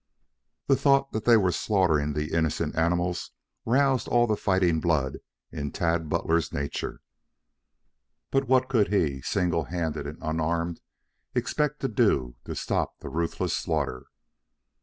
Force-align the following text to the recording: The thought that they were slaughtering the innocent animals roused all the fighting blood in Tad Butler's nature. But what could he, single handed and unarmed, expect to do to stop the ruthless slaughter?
The 0.65 0.75
thought 0.75 1.11
that 1.11 1.25
they 1.25 1.37
were 1.37 1.51
slaughtering 1.51 2.13
the 2.13 2.33
innocent 2.33 2.75
animals 2.75 3.29
roused 3.67 4.07
all 4.07 4.25
the 4.25 4.35
fighting 4.35 4.79
blood 4.79 5.19
in 5.51 5.71
Tad 5.71 6.09
Butler's 6.09 6.51
nature. 6.51 7.01
But 8.31 8.47
what 8.47 8.67
could 8.67 8.87
he, 8.91 9.21
single 9.21 9.65
handed 9.65 10.07
and 10.07 10.17
unarmed, 10.19 10.81
expect 11.35 11.81
to 11.81 11.87
do 11.87 12.35
to 12.45 12.55
stop 12.55 12.97
the 12.97 13.09
ruthless 13.09 13.53
slaughter? 13.55 14.07